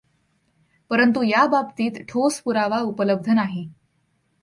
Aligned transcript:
परंतु 0.91 1.23
या 1.23 1.45
बाबतीत 1.47 2.01
ठोस 2.09 2.39
पुरावा 2.39 2.79
उपलब्ध 2.79 3.29
नाही. 3.29 3.67